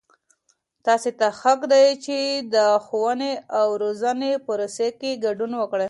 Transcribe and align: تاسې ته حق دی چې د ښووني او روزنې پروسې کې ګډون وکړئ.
تاسې 0.85 1.09
ته 1.19 1.27
حق 1.39 1.59
دی 1.73 1.87
چې 2.05 2.17
د 2.53 2.55
ښووني 2.85 3.33
او 3.59 3.67
روزنې 3.83 4.31
پروسې 4.45 4.89
کې 4.99 5.19
ګډون 5.25 5.51
وکړئ. 5.57 5.79